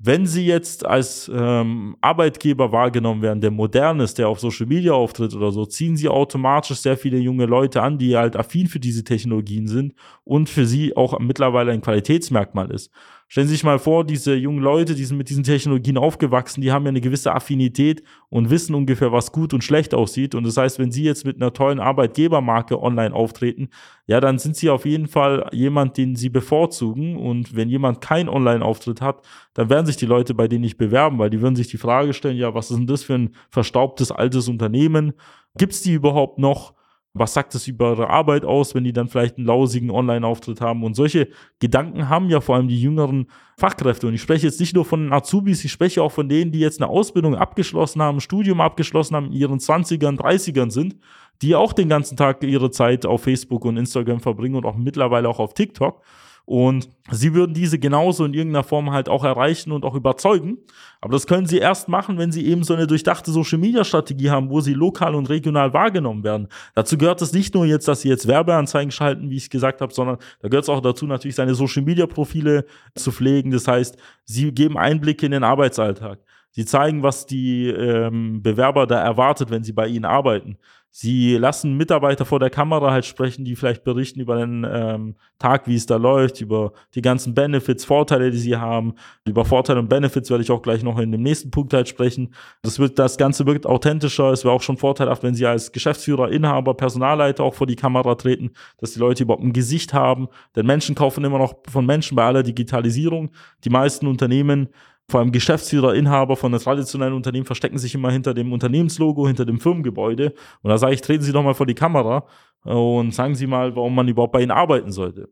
wenn 0.04 0.26
Sie 0.26 0.44
jetzt 0.44 0.84
als 0.84 1.30
ähm, 1.32 1.96
Arbeitgeber 2.00 2.72
wahrgenommen 2.72 3.22
werden, 3.22 3.40
der 3.40 3.52
modern 3.52 4.00
ist, 4.00 4.18
der 4.18 4.28
auf 4.28 4.40
Social 4.40 4.66
Media 4.66 4.92
auftritt 4.92 5.32
oder 5.32 5.52
so, 5.52 5.64
ziehen 5.64 5.96
Sie 5.96 6.08
automatisch 6.08 6.78
sehr 6.78 6.96
viele 6.96 7.18
junge 7.18 7.46
Leute 7.46 7.80
an, 7.82 7.98
die 7.98 8.16
halt 8.16 8.34
affin 8.36 8.66
für 8.66 8.80
diese 8.80 9.04
Technologien 9.04 9.68
sind 9.68 9.94
und 10.24 10.48
für 10.48 10.66
Sie 10.66 10.96
auch 10.96 11.20
mittlerweile 11.20 11.70
ein 11.70 11.82
Qualitätsmerkmal 11.82 12.72
ist. 12.72 12.90
Stellen 13.32 13.48
Sie 13.48 13.54
sich 13.54 13.64
mal 13.64 13.78
vor, 13.78 14.04
diese 14.04 14.34
jungen 14.34 14.62
Leute, 14.62 14.94
die 14.94 15.06
sind 15.06 15.16
mit 15.16 15.30
diesen 15.30 15.42
Technologien 15.42 15.96
aufgewachsen, 15.96 16.60
die 16.60 16.70
haben 16.70 16.84
ja 16.84 16.90
eine 16.90 17.00
gewisse 17.00 17.32
Affinität 17.32 18.02
und 18.28 18.50
wissen 18.50 18.74
ungefähr, 18.74 19.10
was 19.10 19.32
gut 19.32 19.54
und 19.54 19.64
schlecht 19.64 19.94
aussieht. 19.94 20.34
Und 20.34 20.44
das 20.44 20.58
heißt, 20.58 20.78
wenn 20.78 20.92
Sie 20.92 21.02
jetzt 21.02 21.24
mit 21.24 21.36
einer 21.36 21.54
tollen 21.54 21.80
Arbeitgebermarke 21.80 22.78
online 22.78 23.14
auftreten, 23.14 23.70
ja, 24.06 24.20
dann 24.20 24.38
sind 24.38 24.56
Sie 24.56 24.68
auf 24.68 24.84
jeden 24.84 25.06
Fall 25.06 25.48
jemand, 25.50 25.96
den 25.96 26.14
Sie 26.14 26.28
bevorzugen. 26.28 27.16
Und 27.16 27.56
wenn 27.56 27.70
jemand 27.70 28.02
keinen 28.02 28.28
Online-Auftritt 28.28 29.00
hat, 29.00 29.24
dann 29.54 29.70
werden 29.70 29.86
sich 29.86 29.96
die 29.96 30.04
Leute 30.04 30.34
bei 30.34 30.46
denen 30.46 30.60
nicht 30.60 30.76
bewerben, 30.76 31.18
weil 31.18 31.30
die 31.30 31.40
würden 31.40 31.56
sich 31.56 31.68
die 31.68 31.78
Frage 31.78 32.12
stellen, 32.12 32.36
ja, 32.36 32.52
was 32.52 32.70
ist 32.70 32.76
denn 32.76 32.86
das 32.86 33.02
für 33.02 33.14
ein 33.14 33.34
verstaubtes 33.48 34.12
altes 34.12 34.46
Unternehmen? 34.46 35.14
Gibt 35.56 35.72
es 35.72 35.80
die 35.80 35.94
überhaupt 35.94 36.38
noch? 36.38 36.74
Was 37.14 37.34
sagt 37.34 37.54
es 37.54 37.68
über 37.68 37.90
ihre 37.90 38.08
Arbeit 38.08 38.44
aus, 38.44 38.74
wenn 38.74 38.84
die 38.84 38.92
dann 38.94 39.08
vielleicht 39.08 39.36
einen 39.36 39.46
lausigen 39.46 39.90
Online-Auftritt 39.90 40.62
haben? 40.62 40.82
Und 40.82 40.94
solche 40.94 41.28
Gedanken 41.58 42.08
haben 42.08 42.30
ja 42.30 42.40
vor 42.40 42.56
allem 42.56 42.68
die 42.68 42.80
jüngeren 42.80 43.26
Fachkräfte. 43.58 44.06
Und 44.06 44.14
ich 44.14 44.22
spreche 44.22 44.46
jetzt 44.46 44.60
nicht 44.60 44.74
nur 44.74 44.86
von 44.86 45.12
Azubis, 45.12 45.62
ich 45.64 45.72
spreche 45.72 46.02
auch 46.02 46.12
von 46.12 46.28
denen, 46.28 46.52
die 46.52 46.60
jetzt 46.60 46.80
eine 46.80 46.90
Ausbildung 46.90 47.34
abgeschlossen 47.34 48.00
haben, 48.00 48.20
Studium 48.20 48.62
abgeschlossen 48.62 49.14
haben, 49.14 49.26
in 49.26 49.32
ihren 49.32 49.58
20ern, 49.58 50.18
30ern 50.18 50.70
sind, 50.70 50.96
die 51.42 51.54
auch 51.54 51.74
den 51.74 51.90
ganzen 51.90 52.16
Tag 52.16 52.42
ihre 52.44 52.70
Zeit 52.70 53.04
auf 53.04 53.24
Facebook 53.24 53.66
und 53.66 53.76
Instagram 53.76 54.20
verbringen 54.20 54.54
und 54.54 54.64
auch 54.64 54.76
mittlerweile 54.76 55.28
auch 55.28 55.38
auf 55.38 55.52
TikTok. 55.52 56.00
Und 56.44 56.88
sie 57.10 57.34
würden 57.34 57.54
diese 57.54 57.78
genauso 57.78 58.24
in 58.24 58.34
irgendeiner 58.34 58.64
Form 58.64 58.90
halt 58.90 59.08
auch 59.08 59.24
erreichen 59.24 59.70
und 59.72 59.84
auch 59.84 59.94
überzeugen. 59.94 60.58
Aber 61.00 61.12
das 61.12 61.26
können 61.26 61.46
sie 61.46 61.58
erst 61.58 61.88
machen, 61.88 62.18
wenn 62.18 62.32
sie 62.32 62.46
eben 62.46 62.64
so 62.64 62.74
eine 62.74 62.86
durchdachte 62.86 63.30
Social 63.30 63.58
Media 63.58 63.84
Strategie 63.84 64.30
haben, 64.30 64.50
wo 64.50 64.60
sie 64.60 64.74
lokal 64.74 65.14
und 65.14 65.28
regional 65.28 65.72
wahrgenommen 65.72 66.24
werden. 66.24 66.48
Dazu 66.74 66.98
gehört 66.98 67.22
es 67.22 67.32
nicht 67.32 67.54
nur 67.54 67.64
jetzt, 67.64 67.86
dass 67.86 68.02
sie 68.02 68.08
jetzt 68.08 68.26
Werbeanzeigen 68.26 68.90
schalten, 68.90 69.30
wie 69.30 69.36
ich 69.36 69.50
gesagt 69.50 69.80
habe, 69.80 69.94
sondern 69.94 70.18
da 70.40 70.48
gehört 70.48 70.64
es 70.64 70.68
auch 70.68 70.80
dazu, 70.80 71.06
natürlich 71.06 71.36
seine 71.36 71.54
Social 71.54 71.82
Media 71.82 72.06
Profile 72.06 72.66
zu 72.94 73.12
pflegen. 73.12 73.50
Das 73.50 73.68
heißt, 73.68 73.96
sie 74.24 74.52
geben 74.52 74.76
Einblicke 74.76 75.26
in 75.26 75.32
den 75.32 75.44
Arbeitsalltag. 75.44 76.18
Sie 76.52 76.66
zeigen, 76.66 77.02
was 77.02 77.26
die 77.26 77.68
ähm, 77.68 78.42
Bewerber 78.42 78.86
da 78.86 79.02
erwartet, 79.02 79.50
wenn 79.50 79.64
sie 79.64 79.72
bei 79.72 79.88
ihnen 79.88 80.04
arbeiten. 80.04 80.58
Sie 80.94 81.38
lassen 81.38 81.78
Mitarbeiter 81.78 82.26
vor 82.26 82.38
der 82.38 82.50
Kamera 82.50 82.90
halt 82.90 83.06
sprechen, 83.06 83.46
die 83.46 83.56
vielleicht 83.56 83.82
berichten 83.82 84.20
über 84.20 84.36
den 84.36 84.66
ähm, 84.70 85.14
Tag, 85.38 85.66
wie 85.66 85.74
es 85.74 85.86
da 85.86 85.96
läuft, 85.96 86.42
über 86.42 86.74
die 86.94 87.00
ganzen 87.00 87.32
Benefits, 87.32 87.86
Vorteile, 87.86 88.30
die 88.30 88.36
sie 88.36 88.58
haben. 88.58 88.92
Über 89.24 89.46
Vorteile 89.46 89.80
und 89.80 89.88
Benefits 89.88 90.28
werde 90.28 90.44
ich 90.44 90.50
auch 90.50 90.60
gleich 90.60 90.82
noch 90.82 90.98
in 90.98 91.10
dem 91.10 91.22
nächsten 91.22 91.50
Punkt 91.50 91.72
halt 91.72 91.88
sprechen. 91.88 92.34
Das 92.60 92.78
wird, 92.78 92.98
das 92.98 93.16
Ganze 93.16 93.46
wirkt 93.46 93.64
authentischer. 93.64 94.32
Es 94.32 94.44
wäre 94.44 94.52
auch 94.52 94.60
schon 94.60 94.76
vorteilhaft, 94.76 95.22
wenn 95.22 95.34
sie 95.34 95.46
als 95.46 95.72
Geschäftsführer, 95.72 96.30
Inhaber, 96.30 96.74
Personalleiter 96.74 97.42
auch 97.42 97.54
vor 97.54 97.66
die 97.66 97.76
Kamera 97.76 98.14
treten, 98.14 98.50
dass 98.76 98.92
die 98.92 99.00
Leute 99.00 99.22
überhaupt 99.22 99.44
ein 99.44 99.54
Gesicht 99.54 99.94
haben. 99.94 100.28
Denn 100.56 100.66
Menschen 100.66 100.94
kaufen 100.94 101.24
immer 101.24 101.38
noch 101.38 101.54
von 101.70 101.86
Menschen 101.86 102.16
bei 102.16 102.24
aller 102.24 102.42
Digitalisierung. 102.42 103.30
Die 103.64 103.70
meisten 103.70 104.06
Unternehmen 104.06 104.68
vor 105.08 105.20
allem 105.20 105.32
Geschäftsführer, 105.32 105.94
Inhaber 105.94 106.36
von 106.36 106.52
einem 106.52 106.62
traditionellen 106.62 107.14
Unternehmen 107.14 107.44
verstecken 107.44 107.78
sich 107.78 107.94
immer 107.94 108.10
hinter 108.10 108.34
dem 108.34 108.52
Unternehmenslogo, 108.52 109.26
hinter 109.26 109.44
dem 109.44 109.60
Firmengebäude. 109.60 110.34
Und 110.62 110.70
da 110.70 110.78
sage 110.78 110.94
ich, 110.94 111.02
treten 111.02 111.22
Sie 111.22 111.32
doch 111.32 111.42
mal 111.42 111.54
vor 111.54 111.66
die 111.66 111.74
Kamera 111.74 112.26
und 112.64 113.12
sagen 113.12 113.34
Sie 113.34 113.46
mal, 113.46 113.74
warum 113.76 113.94
man 113.94 114.08
überhaupt 114.08 114.32
bei 114.32 114.40
Ihnen 114.40 114.50
arbeiten 114.50 114.92
sollte. 114.92 115.28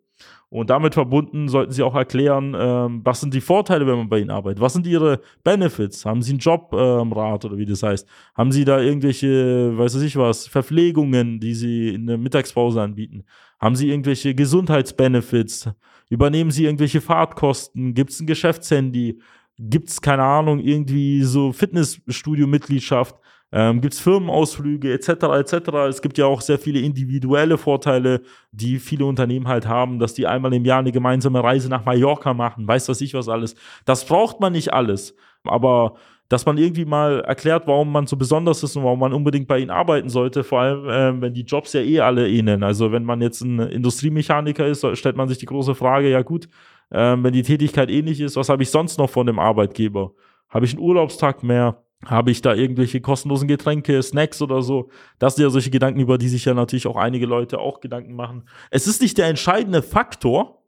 Und 0.50 0.68
damit 0.68 0.94
verbunden 0.94 1.48
sollten 1.48 1.72
Sie 1.72 1.82
auch 1.82 1.94
erklären, 1.94 2.56
ähm, 2.58 3.00
was 3.04 3.20
sind 3.20 3.32
die 3.32 3.40
Vorteile, 3.40 3.86
wenn 3.86 3.96
man 3.96 4.08
bei 4.08 4.18
Ihnen 4.18 4.30
arbeitet? 4.30 4.60
Was 4.60 4.72
sind 4.72 4.86
Ihre 4.86 5.20
Benefits? 5.44 6.04
Haben 6.04 6.22
Sie 6.22 6.32
einen 6.32 6.40
Jobrat 6.40 7.04
ähm, 7.04 7.12
oder 7.12 7.56
wie 7.56 7.64
das 7.64 7.84
heißt? 7.84 8.06
Haben 8.34 8.50
Sie 8.50 8.64
da 8.64 8.80
irgendwelche, 8.80 9.78
weiß 9.78 9.94
ich 10.02 10.16
was, 10.16 10.48
Verpflegungen, 10.48 11.38
die 11.38 11.54
Sie 11.54 11.90
in 11.90 12.06
der 12.06 12.18
Mittagspause 12.18 12.82
anbieten? 12.82 13.24
Haben 13.60 13.76
Sie 13.76 13.88
irgendwelche 13.90 14.34
Gesundheitsbenefits? 14.34 15.70
Übernehmen 16.08 16.50
Sie 16.50 16.64
irgendwelche 16.64 17.00
Fahrtkosten? 17.00 17.94
Gibt 17.94 18.10
es 18.10 18.20
ein 18.20 18.26
Geschäftshandy? 18.26 19.20
Gibt 19.62 19.90
es, 19.90 20.00
keine 20.00 20.22
Ahnung, 20.22 20.58
irgendwie 20.58 21.22
so 21.22 21.52
Fitnessstudio-Mitgliedschaft? 21.52 23.14
Ähm, 23.52 23.80
gibt 23.80 23.94
es 23.94 24.00
Firmenausflüge 24.00 24.92
etc. 24.92 25.08
etc. 25.08 25.52
Es 25.88 26.00
gibt 26.00 26.16
ja 26.18 26.26
auch 26.26 26.40
sehr 26.40 26.58
viele 26.58 26.80
individuelle 26.80 27.58
Vorteile, 27.58 28.22
die 28.52 28.78
viele 28.78 29.04
Unternehmen 29.04 29.48
halt 29.48 29.66
haben, 29.66 29.98
dass 29.98 30.14
die 30.14 30.26
einmal 30.26 30.54
im 30.54 30.64
Jahr 30.64 30.78
eine 30.78 30.92
gemeinsame 30.92 31.42
Reise 31.42 31.68
nach 31.68 31.84
Mallorca 31.84 32.32
machen, 32.32 32.66
weiß 32.66 32.88
was 32.88 33.00
ich 33.00 33.12
was 33.12 33.28
alles. 33.28 33.56
Das 33.84 34.06
braucht 34.06 34.40
man 34.40 34.52
nicht 34.52 34.72
alles, 34.72 35.16
aber 35.44 35.96
dass 36.30 36.46
man 36.46 36.58
irgendwie 36.58 36.84
mal 36.84 37.22
erklärt, 37.22 37.66
warum 37.66 37.90
man 37.90 38.06
so 38.06 38.16
besonders 38.16 38.62
ist 38.62 38.76
und 38.76 38.84
warum 38.84 39.00
man 39.00 39.12
unbedingt 39.12 39.48
bei 39.48 39.58
ihnen 39.58 39.70
arbeiten 39.70 40.08
sollte, 40.08 40.44
vor 40.44 40.60
allem 40.60 40.88
äh, 40.88 41.20
wenn 41.20 41.34
die 41.34 41.42
Jobs 41.42 41.72
ja 41.72 41.80
eh 41.80 41.98
alle 41.98 42.30
ähneln. 42.30 42.62
Also 42.62 42.92
wenn 42.92 43.04
man 43.04 43.20
jetzt 43.20 43.40
ein 43.40 43.58
Industriemechaniker 43.58 44.64
ist, 44.64 44.86
stellt 44.96 45.16
man 45.16 45.28
sich 45.28 45.38
die 45.38 45.46
große 45.46 45.74
Frage, 45.74 46.08
ja 46.08 46.22
gut, 46.22 46.48
ähm, 46.92 47.24
wenn 47.24 47.32
die 47.32 47.42
Tätigkeit 47.42 47.90
ähnlich 47.90 48.20
ist, 48.20 48.36
was 48.36 48.48
habe 48.48 48.62
ich 48.62 48.70
sonst 48.70 48.96
noch 48.96 49.10
von 49.10 49.26
dem 49.26 49.40
Arbeitgeber? 49.40 50.12
Habe 50.48 50.66
ich 50.66 50.72
einen 50.72 50.82
Urlaubstag 50.82 51.42
mehr? 51.42 51.82
Habe 52.06 52.30
ich 52.30 52.40
da 52.40 52.54
irgendwelche 52.54 53.00
kostenlosen 53.00 53.48
Getränke, 53.48 54.00
Snacks 54.00 54.40
oder 54.40 54.62
so? 54.62 54.88
Das 55.18 55.34
sind 55.34 55.42
ja 55.42 55.50
solche 55.50 55.70
Gedanken, 55.70 55.98
über 55.98 56.16
die 56.16 56.28
sich 56.28 56.44
ja 56.44 56.54
natürlich 56.54 56.86
auch 56.86 56.96
einige 56.96 57.26
Leute 57.26 57.58
auch 57.58 57.80
Gedanken 57.80 58.14
machen. 58.14 58.44
Es 58.70 58.86
ist 58.86 59.02
nicht 59.02 59.18
der 59.18 59.26
entscheidende 59.26 59.82
Faktor, 59.82 60.62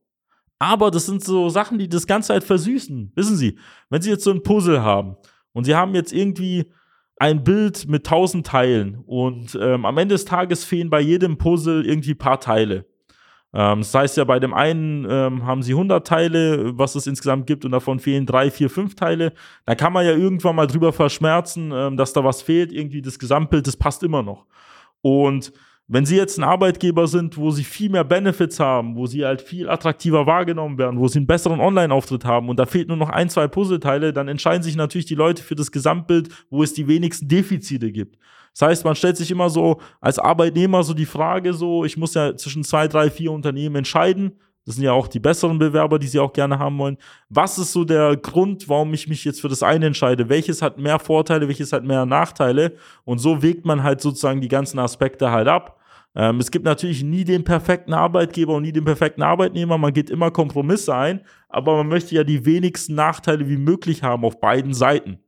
aber 0.58 0.90
das 0.90 1.06
sind 1.06 1.22
so 1.22 1.48
Sachen, 1.50 1.78
die 1.78 1.88
das 1.88 2.08
Ganze 2.08 2.32
halt 2.32 2.42
versüßen. 2.42 3.12
Wissen 3.14 3.36
Sie, 3.36 3.58
wenn 3.90 4.02
Sie 4.02 4.10
jetzt 4.10 4.24
so 4.24 4.32
ein 4.32 4.42
Puzzle 4.42 4.82
haben 4.82 5.16
und 5.52 5.64
Sie 5.64 5.74
haben 5.74 5.94
jetzt 5.94 6.12
irgendwie 6.12 6.72
ein 7.18 7.44
Bild 7.44 7.86
mit 7.88 8.04
tausend 8.04 8.46
Teilen 8.46 9.02
und 9.06 9.56
ähm, 9.60 9.84
am 9.84 9.98
Ende 9.98 10.14
des 10.14 10.24
Tages 10.24 10.64
fehlen 10.64 10.90
bei 10.90 11.00
jedem 11.00 11.38
Puzzle 11.38 11.86
irgendwie 11.86 12.14
paar 12.14 12.40
Teile. 12.40 12.86
Ähm, 13.54 13.80
das 13.80 13.94
heißt 13.94 14.16
ja, 14.16 14.24
bei 14.24 14.40
dem 14.40 14.54
einen 14.54 15.06
ähm, 15.08 15.46
haben 15.46 15.62
sie 15.62 15.72
100 15.72 16.06
Teile, 16.06 16.76
was 16.78 16.94
es 16.94 17.06
insgesamt 17.06 17.46
gibt, 17.46 17.64
und 17.64 17.72
davon 17.72 18.00
fehlen 18.00 18.26
drei, 18.26 18.50
vier, 18.50 18.70
fünf 18.70 18.94
Teile. 18.94 19.34
Da 19.66 19.74
kann 19.74 19.92
man 19.92 20.06
ja 20.06 20.12
irgendwann 20.12 20.56
mal 20.56 20.66
drüber 20.66 20.92
verschmerzen, 20.92 21.70
ähm, 21.72 21.96
dass 21.96 22.12
da 22.12 22.24
was 22.24 22.42
fehlt. 22.42 22.72
Irgendwie 22.72 23.02
das 23.02 23.18
Gesamtbild, 23.18 23.66
das 23.66 23.76
passt 23.76 24.02
immer 24.02 24.22
noch. 24.22 24.46
Und 25.02 25.52
wenn 25.92 26.06
Sie 26.06 26.16
jetzt 26.16 26.38
ein 26.38 26.44
Arbeitgeber 26.44 27.06
sind, 27.06 27.36
wo 27.36 27.50
Sie 27.50 27.64
viel 27.64 27.90
mehr 27.90 28.02
Benefits 28.02 28.58
haben, 28.58 28.96
wo 28.96 29.04
Sie 29.04 29.26
halt 29.26 29.42
viel 29.42 29.68
attraktiver 29.68 30.26
wahrgenommen 30.26 30.78
werden, 30.78 30.98
wo 30.98 31.06
Sie 31.06 31.18
einen 31.18 31.26
besseren 31.26 31.60
Online-Auftritt 31.60 32.24
haben 32.24 32.48
und 32.48 32.58
da 32.58 32.64
fehlt 32.64 32.88
nur 32.88 32.96
noch 32.96 33.10
ein, 33.10 33.28
zwei 33.28 33.46
Puzzleteile, 33.46 34.14
dann 34.14 34.26
entscheiden 34.26 34.62
sich 34.62 34.74
natürlich 34.74 35.04
die 35.04 35.14
Leute 35.14 35.42
für 35.42 35.54
das 35.54 35.70
Gesamtbild, 35.70 36.30
wo 36.48 36.62
es 36.62 36.72
die 36.72 36.88
wenigsten 36.88 37.28
Defizite 37.28 37.92
gibt. 37.92 38.16
Das 38.54 38.68
heißt, 38.68 38.84
man 38.86 38.94
stellt 38.94 39.18
sich 39.18 39.30
immer 39.30 39.50
so 39.50 39.82
als 40.00 40.18
Arbeitnehmer 40.18 40.82
so 40.82 40.94
die 40.94 41.04
Frage 41.04 41.52
so, 41.52 41.84
ich 41.84 41.98
muss 41.98 42.14
ja 42.14 42.34
zwischen 42.36 42.64
zwei, 42.64 42.88
drei, 42.88 43.10
vier 43.10 43.30
Unternehmen 43.30 43.76
entscheiden. 43.76 44.32
Das 44.64 44.76
sind 44.76 44.84
ja 44.84 44.92
auch 44.92 45.08
die 45.08 45.20
besseren 45.20 45.58
Bewerber, 45.58 45.98
die 45.98 46.06
sie 46.06 46.20
auch 46.20 46.32
gerne 46.32 46.58
haben 46.58 46.78
wollen. 46.78 46.96
Was 47.28 47.58
ist 47.58 47.72
so 47.72 47.84
der 47.84 48.16
Grund, 48.16 48.66
warum 48.68 48.94
ich 48.94 49.08
mich 49.08 49.24
jetzt 49.24 49.42
für 49.42 49.48
das 49.48 49.62
eine 49.62 49.86
entscheide? 49.86 50.30
Welches 50.30 50.62
hat 50.62 50.78
mehr 50.78 50.98
Vorteile, 50.98 51.48
welches 51.48 51.72
hat 51.72 51.84
mehr 51.84 52.06
Nachteile? 52.06 52.76
Und 53.04 53.18
so 53.18 53.42
wägt 53.42 53.66
man 53.66 53.82
halt 53.82 54.00
sozusagen 54.00 54.40
die 54.40 54.48
ganzen 54.48 54.78
Aspekte 54.78 55.30
halt 55.30 55.48
ab. 55.48 55.81
Ähm, 56.14 56.40
es 56.40 56.50
gibt 56.50 56.64
natürlich 56.64 57.02
nie 57.02 57.24
den 57.24 57.44
perfekten 57.44 57.94
Arbeitgeber 57.94 58.54
und 58.54 58.62
nie 58.62 58.72
den 58.72 58.84
perfekten 58.84 59.22
Arbeitnehmer. 59.22 59.78
Man 59.78 59.92
geht 59.92 60.10
immer 60.10 60.30
Kompromisse 60.30 60.94
ein, 60.94 61.22
aber 61.48 61.76
man 61.76 61.88
möchte 61.88 62.14
ja 62.14 62.24
die 62.24 62.44
wenigsten 62.44 62.94
Nachteile 62.94 63.48
wie 63.48 63.56
möglich 63.56 64.02
haben 64.02 64.24
auf 64.24 64.40
beiden 64.40 64.74
Seiten. 64.74 65.18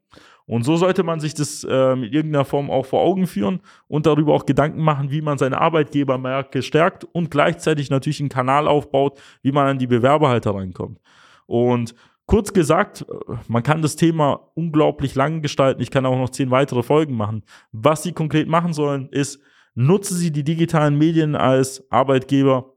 Und 0.46 0.64
so 0.64 0.76
sollte 0.76 1.02
man 1.04 1.20
sich 1.20 1.32
das 1.32 1.64
äh, 1.64 1.92
in 1.92 2.02
irgendeiner 2.02 2.44
Form 2.44 2.70
auch 2.70 2.84
vor 2.84 3.00
Augen 3.00 3.26
führen 3.26 3.60
und 3.88 4.04
darüber 4.04 4.34
auch 4.34 4.44
Gedanken 4.44 4.82
machen, 4.82 5.10
wie 5.10 5.22
man 5.22 5.38
seine 5.38 5.58
Arbeitgebermarke 5.58 6.60
stärkt 6.62 7.04
und 7.04 7.30
gleichzeitig 7.30 7.88
natürlich 7.88 8.20
einen 8.20 8.28
Kanal 8.28 8.68
aufbaut, 8.68 9.18
wie 9.42 9.52
man 9.52 9.66
an 9.66 9.78
die 9.78 9.86
Bewerber 9.86 10.28
halt 10.28 10.44
hereinkommt. 10.44 11.00
Und 11.46 11.94
kurz 12.26 12.52
gesagt, 12.52 13.06
man 13.48 13.62
kann 13.62 13.80
das 13.80 13.96
Thema 13.96 14.50
unglaublich 14.54 15.14
lang 15.14 15.40
gestalten. 15.40 15.80
Ich 15.80 15.90
kann 15.90 16.04
auch 16.04 16.18
noch 16.18 16.30
zehn 16.30 16.50
weitere 16.50 16.82
Folgen 16.82 17.16
machen. 17.16 17.42
Was 17.72 18.02
Sie 18.02 18.12
konkret 18.12 18.46
machen 18.46 18.74
sollen, 18.74 19.08
ist, 19.08 19.40
nutzen 19.74 20.16
Sie 20.16 20.32
die 20.32 20.44
digitalen 20.44 20.96
Medien 20.96 21.34
als 21.34 21.90
Arbeitgeber, 21.90 22.74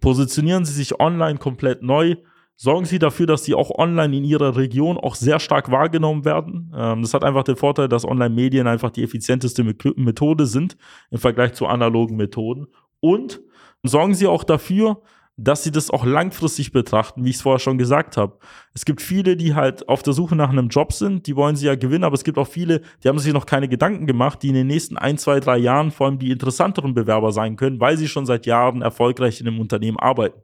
positionieren 0.00 0.64
Sie 0.64 0.72
sich 0.72 0.98
online 1.00 1.38
komplett 1.38 1.82
neu, 1.82 2.16
sorgen 2.56 2.86
Sie 2.86 2.98
dafür, 2.98 3.26
dass 3.26 3.44
Sie 3.44 3.54
auch 3.54 3.70
online 3.70 4.16
in 4.16 4.24
Ihrer 4.24 4.56
Region 4.56 4.96
auch 4.96 5.14
sehr 5.14 5.38
stark 5.38 5.70
wahrgenommen 5.70 6.24
werden. 6.24 6.72
Ähm, 6.74 7.02
das 7.02 7.14
hat 7.14 7.24
einfach 7.24 7.44
den 7.44 7.56
Vorteil, 7.56 7.88
dass 7.88 8.04
Online-Medien 8.04 8.66
einfach 8.66 8.90
die 8.90 9.04
effizienteste 9.04 9.62
Methode 9.64 10.46
sind 10.46 10.76
im 11.10 11.18
Vergleich 11.18 11.52
zu 11.52 11.66
analogen 11.66 12.16
Methoden. 12.16 12.66
Und 13.00 13.40
sorgen 13.82 14.14
Sie 14.14 14.26
auch 14.26 14.42
dafür, 14.42 15.02
dass 15.38 15.62
sie 15.62 15.70
das 15.70 15.90
auch 15.90 16.06
langfristig 16.06 16.72
betrachten, 16.72 17.24
wie 17.24 17.30
ich 17.30 17.36
es 17.36 17.42
vorher 17.42 17.58
schon 17.58 17.76
gesagt 17.76 18.16
habe. 18.16 18.38
Es 18.72 18.86
gibt 18.86 19.02
viele, 19.02 19.36
die 19.36 19.54
halt 19.54 19.86
auf 19.88 20.02
der 20.02 20.14
Suche 20.14 20.34
nach 20.34 20.48
einem 20.48 20.68
Job 20.68 20.94
sind, 20.94 21.26
die 21.26 21.36
wollen 21.36 21.56
sie 21.56 21.66
ja 21.66 21.74
gewinnen, 21.74 22.04
aber 22.04 22.14
es 22.14 22.24
gibt 22.24 22.38
auch 22.38 22.48
viele, 22.48 22.80
die 23.04 23.08
haben 23.08 23.18
sich 23.18 23.34
noch 23.34 23.44
keine 23.44 23.68
Gedanken 23.68 24.06
gemacht, 24.06 24.42
die 24.42 24.48
in 24.48 24.54
den 24.54 24.66
nächsten 24.66 24.96
ein, 24.96 25.18
zwei, 25.18 25.40
drei 25.40 25.58
Jahren 25.58 25.90
vor 25.90 26.06
allem 26.06 26.18
die 26.18 26.30
interessanteren 26.30 26.94
Bewerber 26.94 27.32
sein 27.32 27.56
können, 27.56 27.80
weil 27.80 27.98
sie 27.98 28.08
schon 28.08 28.24
seit 28.24 28.46
Jahren 28.46 28.80
erfolgreich 28.80 29.40
in 29.40 29.48
einem 29.48 29.60
Unternehmen 29.60 29.98
arbeiten. 29.98 30.40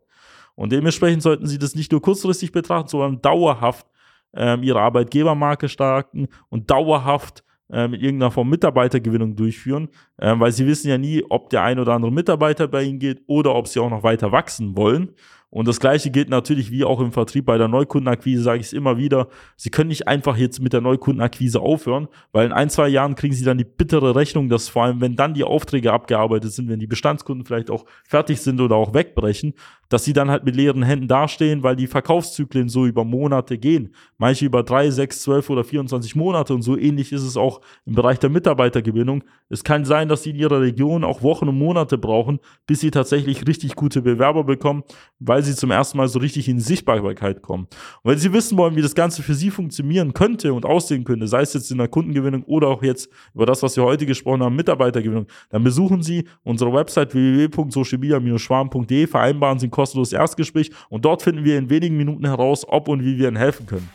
Und 0.54 0.72
dementsprechend 0.72 1.22
sollten 1.22 1.46
Sie 1.46 1.58
das 1.58 1.74
nicht 1.74 1.92
nur 1.92 2.02
kurzfristig 2.02 2.52
betrachten, 2.52 2.88
sondern 2.88 3.22
dauerhaft 3.22 3.86
ähm, 4.34 4.62
Ihre 4.62 4.80
Arbeitgebermarke 4.80 5.70
stärken 5.70 6.28
und 6.50 6.70
dauerhaft 6.70 7.42
äh, 7.72 7.88
mit 7.88 8.02
irgendeiner 8.02 8.30
Form 8.30 8.50
Mitarbeitergewinnung 8.50 9.34
durchführen, 9.34 9.88
äh, 10.18 10.34
weil 10.36 10.52
Sie 10.52 10.66
wissen 10.66 10.88
ja 10.88 10.98
nie, 10.98 11.24
ob 11.28 11.50
der 11.50 11.62
ein 11.62 11.78
oder 11.78 11.94
andere 11.94 12.12
Mitarbeiter 12.12 12.68
bei 12.68 12.82
Ihnen 12.82 12.98
geht 12.98 13.22
oder 13.26 13.54
ob 13.54 13.66
Sie 13.66 13.80
auch 13.80 13.90
noch 13.90 14.02
weiter 14.02 14.30
wachsen 14.30 14.76
wollen. 14.76 15.14
Und 15.52 15.68
das 15.68 15.80
Gleiche 15.80 16.10
gilt 16.10 16.30
natürlich 16.30 16.70
wie 16.70 16.82
auch 16.82 16.98
im 16.98 17.12
Vertrieb 17.12 17.44
bei 17.44 17.58
der 17.58 17.68
Neukundenakquise, 17.68 18.42
sage 18.42 18.60
ich 18.60 18.68
es 18.68 18.72
immer 18.72 18.96
wieder. 18.96 19.28
Sie 19.56 19.68
können 19.68 19.88
nicht 19.88 20.08
einfach 20.08 20.38
jetzt 20.38 20.62
mit 20.62 20.72
der 20.72 20.80
Neukundenakquise 20.80 21.60
aufhören, 21.60 22.08
weil 22.32 22.46
in 22.46 22.52
ein, 22.52 22.70
zwei 22.70 22.88
Jahren 22.88 23.16
kriegen 23.16 23.34
Sie 23.34 23.44
dann 23.44 23.58
die 23.58 23.64
bittere 23.64 24.16
Rechnung, 24.16 24.48
dass 24.48 24.70
vor 24.70 24.84
allem, 24.84 25.02
wenn 25.02 25.14
dann 25.14 25.34
die 25.34 25.44
Aufträge 25.44 25.92
abgearbeitet 25.92 26.52
sind, 26.52 26.70
wenn 26.70 26.80
die 26.80 26.86
Bestandskunden 26.86 27.44
vielleicht 27.44 27.70
auch 27.70 27.84
fertig 28.02 28.40
sind 28.40 28.62
oder 28.62 28.76
auch 28.76 28.94
wegbrechen, 28.94 29.52
dass 29.92 30.04
sie 30.04 30.14
dann 30.14 30.30
halt 30.30 30.44
mit 30.44 30.56
leeren 30.56 30.82
Händen 30.82 31.06
dastehen, 31.06 31.62
weil 31.62 31.76
die 31.76 31.86
Verkaufszyklen 31.86 32.70
so 32.70 32.86
über 32.86 33.04
Monate 33.04 33.58
gehen. 33.58 33.94
Manche 34.16 34.46
über 34.46 34.62
drei, 34.62 34.90
sechs, 34.90 35.20
zwölf 35.20 35.50
oder 35.50 35.64
24 35.64 36.16
Monate 36.16 36.54
und 36.54 36.62
so 36.62 36.78
ähnlich 36.78 37.12
ist 37.12 37.22
es 37.22 37.36
auch 37.36 37.60
im 37.84 37.94
Bereich 37.94 38.18
der 38.18 38.30
Mitarbeitergewinnung. 38.30 39.22
Es 39.50 39.64
kann 39.64 39.84
sein, 39.84 40.08
dass 40.08 40.22
sie 40.22 40.30
in 40.30 40.36
ihrer 40.36 40.62
Region 40.62 41.04
auch 41.04 41.22
Wochen 41.22 41.46
und 41.48 41.58
Monate 41.58 41.98
brauchen, 41.98 42.38
bis 42.66 42.80
sie 42.80 42.90
tatsächlich 42.90 43.46
richtig 43.46 43.74
gute 43.74 44.00
Bewerber 44.00 44.44
bekommen, 44.44 44.82
weil 45.18 45.42
sie 45.42 45.54
zum 45.54 45.70
ersten 45.70 45.98
Mal 45.98 46.08
so 46.08 46.20
richtig 46.20 46.48
in 46.48 46.58
Sichtbarkeit 46.58 47.42
kommen. 47.42 47.64
Und 48.02 48.12
wenn 48.12 48.18
sie 48.18 48.32
wissen 48.32 48.56
wollen, 48.56 48.76
wie 48.76 48.82
das 48.82 48.94
Ganze 48.94 49.22
für 49.22 49.34
sie 49.34 49.50
funktionieren 49.50 50.14
könnte 50.14 50.54
und 50.54 50.64
aussehen 50.64 51.04
könnte, 51.04 51.28
sei 51.28 51.42
es 51.42 51.52
jetzt 51.52 51.70
in 51.70 51.76
der 51.76 51.88
Kundengewinnung 51.88 52.44
oder 52.44 52.68
auch 52.68 52.82
jetzt 52.82 53.10
über 53.34 53.44
das, 53.44 53.62
was 53.62 53.76
wir 53.76 53.84
heute 53.84 54.06
gesprochen 54.06 54.42
haben, 54.42 54.56
Mitarbeitergewinnung, 54.56 55.26
dann 55.50 55.62
besuchen 55.62 56.02
Sie 56.02 56.26
unsere 56.44 56.72
Website 56.72 57.12
www.socialmedia-schwarm.de, 57.12 59.06
vereinbaren 59.06 59.58
Sie 59.58 59.66
ein 59.66 59.70
kostenloses 59.82 60.12
Erstgespräch 60.12 60.70
und 60.90 61.04
dort 61.04 61.22
finden 61.22 61.44
wir 61.44 61.58
in 61.58 61.68
wenigen 61.68 61.96
Minuten 61.96 62.24
heraus, 62.24 62.64
ob 62.68 62.86
und 62.86 63.02
wie 63.04 63.18
wir 63.18 63.26
Ihnen 63.26 63.36
helfen 63.36 63.66
können. 63.66 63.88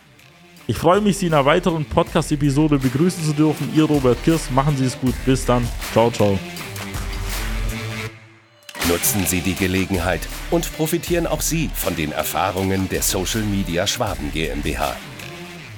Ich 0.68 0.78
freue 0.78 1.00
mich, 1.00 1.18
Sie 1.18 1.28
in 1.28 1.34
einer 1.34 1.46
weiteren 1.46 1.86
Podcast-Episode 1.86 2.78
begrüßen 2.78 3.24
zu 3.24 3.32
dürfen. 3.32 3.70
Ihr 3.74 3.86
Robert 3.86 4.22
Kirst, 4.26 4.52
machen 4.52 4.76
Sie 4.76 4.84
es 4.84 5.00
gut. 5.00 5.14
Bis 5.26 5.46
dann. 5.46 5.66
Ciao, 5.94 6.12
ciao. 6.12 6.38
Nutzen 8.90 9.26
Sie 9.26 9.40
die 9.40 9.56
Gelegenheit 9.56 10.28
und 10.52 10.76
profitieren 10.76 11.26
auch 11.26 11.40
Sie 11.40 11.70
von 11.74 11.96
den 11.96 12.12
Erfahrungen 12.12 12.90
der 12.90 13.02
Social 13.02 13.44
Media 13.44 13.88
Schwaben 13.88 14.30
GmbH. 14.34 14.94